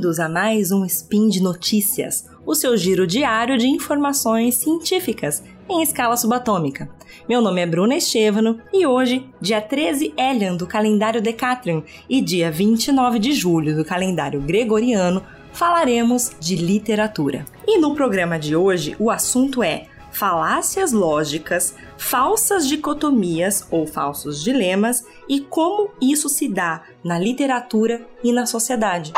[0.00, 5.82] Bem-vindos a mais um Spin de Notícias, o seu giro diário de informações científicas em
[5.82, 6.88] escala subatômica.
[7.28, 12.50] Meu nome é Bruna Estevano e hoje, dia 13 Elian do calendário Decatrian e dia
[12.50, 15.22] 29 de julho do calendário Gregoriano,
[15.52, 17.44] falaremos de literatura.
[17.66, 25.04] E no programa de hoje, o assunto é falácias lógicas, falsas dicotomias ou falsos dilemas
[25.28, 29.12] e como isso se dá na literatura e na sociedade.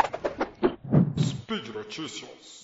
[1.95, 2.63] Notícias.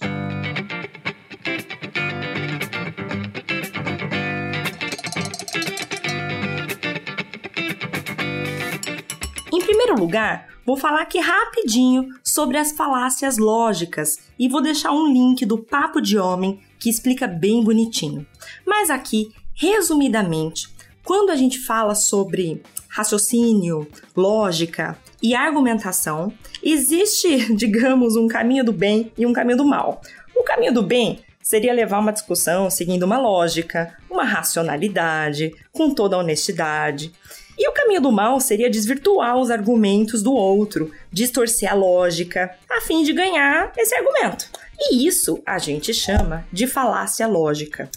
[9.53, 15.13] Em primeiro lugar, vou falar aqui rapidinho sobre as falácias lógicas e vou deixar um
[15.13, 18.25] link do Papo de Homem que explica bem bonitinho.
[18.65, 26.31] Mas aqui, resumidamente, quando a gente fala sobre raciocínio, lógica e argumentação,
[26.63, 30.01] existe, digamos, um caminho do bem e um caminho do mal.
[30.35, 36.15] O caminho do bem seria levar uma discussão seguindo uma lógica, uma racionalidade, com toda
[36.15, 37.11] a honestidade.
[37.57, 42.81] E o caminho do mal seria desvirtuar os argumentos do outro, distorcer a lógica, a
[42.81, 44.49] fim de ganhar esse argumento.
[44.79, 47.89] E isso a gente chama de falácia lógica.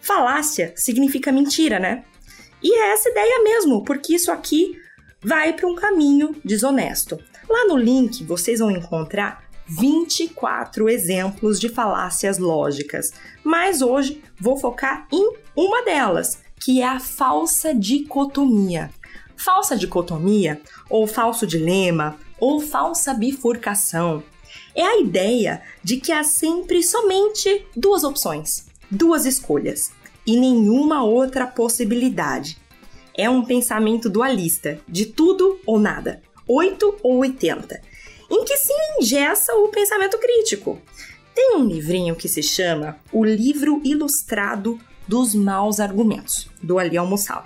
[0.00, 2.04] Falácia significa mentira, né?
[2.62, 4.78] E é essa ideia mesmo, porque isso aqui
[5.20, 7.18] vai para um caminho desonesto.
[7.48, 13.12] Lá no link vocês vão encontrar 24 exemplos de falácias lógicas,
[13.44, 18.90] mas hoje vou focar em uma delas, que é a falsa dicotomia.
[19.36, 24.22] Falsa dicotomia, ou falso dilema, ou falsa bifurcação
[24.74, 29.90] é a ideia de que há sempre somente duas opções, duas escolhas
[30.26, 32.58] e nenhuma outra possibilidade.
[33.20, 37.82] É um pensamento dualista, de tudo ou nada, 8 ou 80,
[38.30, 40.80] em que se ingessa o pensamento crítico.
[41.34, 44.78] Tem um livrinho que se chama O Livro Ilustrado
[45.08, 47.44] dos Maus Argumentos, do Ali Almoçal,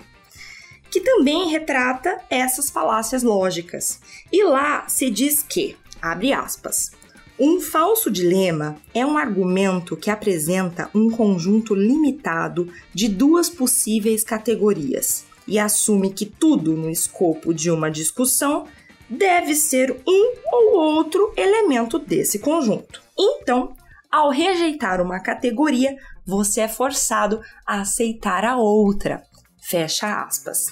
[0.90, 3.98] que também retrata essas falácias lógicas.
[4.30, 6.90] E lá se diz que, abre aspas,
[7.38, 15.31] um falso dilema é um argumento que apresenta um conjunto limitado de duas possíveis categorias
[15.52, 18.66] e assume que tudo no escopo de uma discussão
[19.06, 23.02] deve ser um ou outro elemento desse conjunto.
[23.18, 23.76] Então,
[24.10, 29.24] ao rejeitar uma categoria, você é forçado a aceitar a outra.
[29.60, 30.68] Fecha aspas.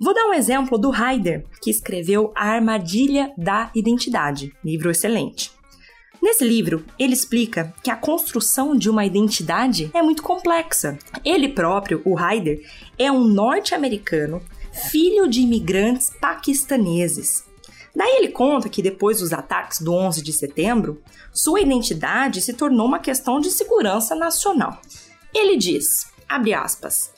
[0.00, 5.52] Vou dar um exemplo do Heider, que escreveu A Armadilha da Identidade, livro excelente.
[6.20, 10.98] Nesse livro, ele explica que a construção de uma identidade é muito complexa.
[11.24, 12.60] Ele próprio, o Haider,
[12.98, 14.42] é um norte-americano,
[14.90, 17.44] filho de imigrantes paquistaneses.
[17.94, 21.02] Daí ele conta que depois dos ataques do 11 de setembro,
[21.32, 24.80] sua identidade se tornou uma questão de segurança nacional.
[25.34, 27.12] Ele diz, abre aspas,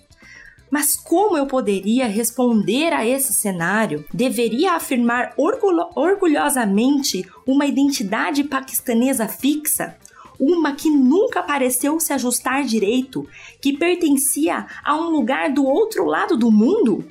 [0.71, 4.05] mas como eu poderia responder a esse cenário?
[4.15, 9.97] Deveria afirmar orgulho orgulhosamente uma identidade paquistanesa fixa?
[10.39, 13.29] Uma que nunca pareceu se ajustar direito,
[13.61, 17.05] que pertencia a um lugar do outro lado do mundo?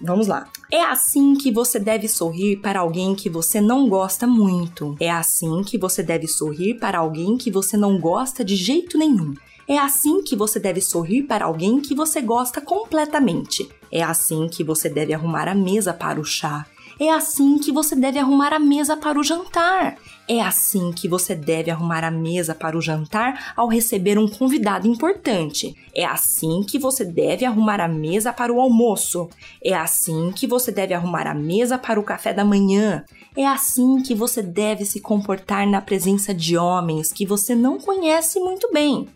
[0.00, 0.48] Vamos lá.
[0.68, 4.96] É assim que você deve sorrir para alguém que você não gosta muito.
[4.98, 9.32] É assim que você deve sorrir para alguém que você não gosta de jeito nenhum.
[9.68, 13.70] É assim que você deve sorrir para alguém que você gosta completamente.
[13.92, 16.66] É assim que você deve arrumar a mesa para o chá.
[16.98, 19.96] É assim que você deve arrumar a mesa para o jantar.
[20.28, 24.86] É assim que você deve arrumar a mesa para o jantar ao receber um convidado
[24.86, 25.74] importante.
[25.94, 29.28] É assim que você deve arrumar a mesa para o almoço.
[29.62, 33.04] É assim que você deve arrumar a mesa para o café da manhã.
[33.36, 38.38] É assim que você deve se comportar na presença de homens que você não conhece
[38.38, 39.08] muito bem.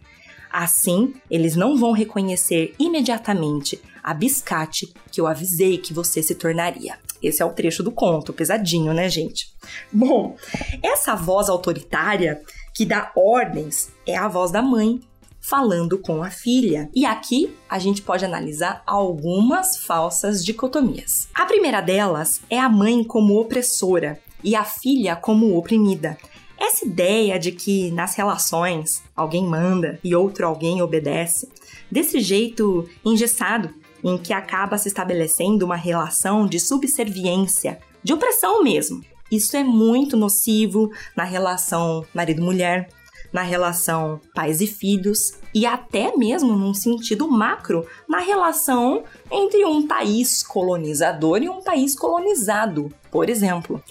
[0.59, 6.99] Assim, eles não vão reconhecer imediatamente a biscate que eu avisei que você se tornaria.
[7.23, 9.55] Esse é o trecho do conto, pesadinho, né, gente?
[9.93, 10.35] Bom,
[10.83, 12.41] essa voz autoritária
[12.75, 14.99] que dá ordens é a voz da mãe
[15.43, 16.89] falando com a filha.
[16.95, 21.29] E aqui a gente pode analisar algumas falsas dicotomias.
[21.35, 26.17] A primeira delas é a mãe como opressora e a filha como oprimida.
[26.59, 31.49] Essa ideia de que nas relações alguém manda e outro alguém obedece,
[31.91, 39.05] desse jeito engessado, em que acaba se estabelecendo uma relação de subserviência, de opressão mesmo.
[39.31, 42.89] Isso é muito nocivo na relação marido-mulher,
[43.33, 49.87] na relação pais e filhos e até mesmo num sentido macro na relação entre um
[49.87, 53.83] país colonizador e um país colonizado, por exemplo.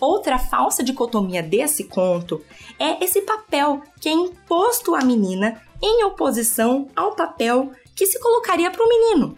[0.00, 2.42] Outra falsa dicotomia desse conto
[2.78, 8.70] é esse papel que é imposto à menina em oposição ao papel que se colocaria
[8.70, 9.36] para o menino.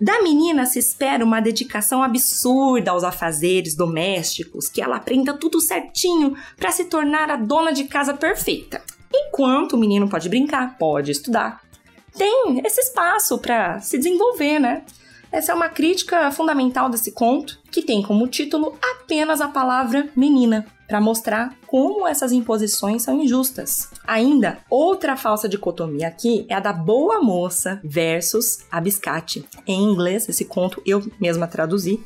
[0.00, 6.36] Da menina se espera uma dedicação absurda aos afazeres domésticos, que ela aprenda tudo certinho
[6.56, 8.82] para se tornar a dona de casa perfeita.
[9.12, 11.62] Enquanto o menino pode brincar, pode estudar,
[12.16, 14.84] tem esse espaço para se desenvolver, né?
[15.34, 20.64] Essa é uma crítica fundamental desse conto, que tem como título apenas a palavra menina,
[20.86, 23.90] para mostrar como essas imposições são injustas.
[24.06, 29.44] Ainda, outra falsa dicotomia aqui é a da boa moça versus a biscate.
[29.66, 32.00] Em inglês, esse conto eu mesma traduzi,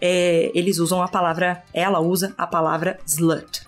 [0.00, 3.62] é, eles usam a palavra, ela usa a palavra slut.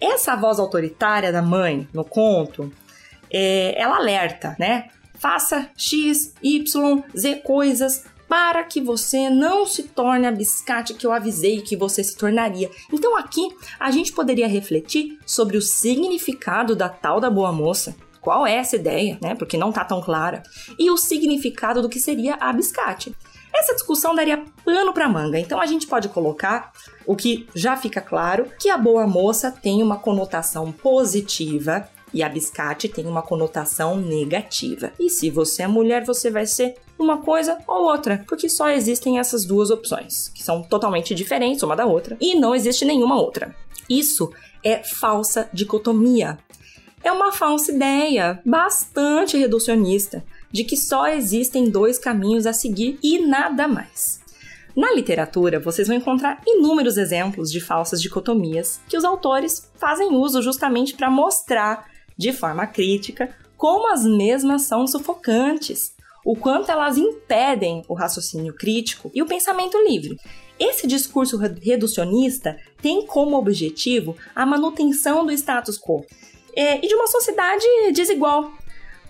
[0.00, 2.72] Essa voz autoritária da mãe no conto,
[3.32, 4.88] é, ela alerta, né?
[5.20, 11.10] Faça X, Y, Z coisas para que você não se torne a biscate que eu
[11.10, 12.70] avisei que você se tornaria.
[12.92, 13.48] Então aqui
[13.78, 17.96] a gente poderia refletir sobre o significado da tal da boa moça.
[18.20, 19.34] Qual é essa ideia, né?
[19.34, 20.44] Porque não tá tão clara.
[20.78, 23.12] E o significado do que seria a biscate.
[23.52, 26.70] Essa discussão daria pano para manga, então a gente pode colocar
[27.04, 32.28] o que já fica claro que a boa moça tem uma conotação positiva e a
[32.28, 34.92] biscate tem uma conotação negativa.
[35.00, 39.18] E se você é mulher, você vai ser uma coisa ou outra, porque só existem
[39.18, 43.54] essas duas opções, que são totalmente diferentes uma da outra, e não existe nenhuma outra.
[43.88, 44.30] Isso
[44.62, 46.38] é falsa dicotomia.
[47.02, 53.26] É uma falsa ideia, bastante reducionista, de que só existem dois caminhos a seguir e
[53.26, 54.20] nada mais.
[54.76, 60.42] Na literatura, vocês vão encontrar inúmeros exemplos de falsas dicotomias que os autores fazem uso
[60.42, 65.92] justamente para mostrar, de forma crítica, como as mesmas são sufocantes,
[66.24, 70.16] o quanto elas impedem o raciocínio crítico e o pensamento livre.
[70.58, 76.04] Esse discurso reducionista tem como objetivo a manutenção do status quo
[76.54, 78.52] é, e de uma sociedade desigual.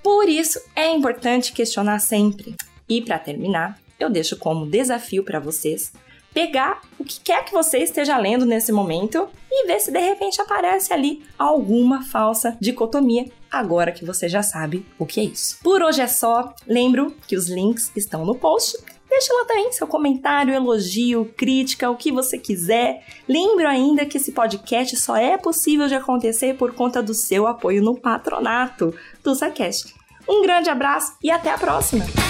[0.03, 2.55] Por isso, é importante questionar sempre.
[2.89, 5.93] E para terminar, eu deixo como desafio para vocês
[6.33, 10.41] pegar o que quer que você esteja lendo nesse momento e ver se de repente
[10.41, 15.59] aparece ali alguma falsa dicotomia, agora que você já sabe o que é isso.
[15.63, 16.55] Por hoje é só.
[16.67, 18.77] Lembro que os links estão no post.
[19.09, 23.05] Deixa lá também seu comentário, elogio, crítica, o que você quiser.
[23.29, 27.83] Lembro ainda que esse podcast só é possível de acontecer por conta do seu apoio
[27.83, 29.93] no patronato do Zacast.
[30.29, 32.30] Um grande abraço e até a próxima!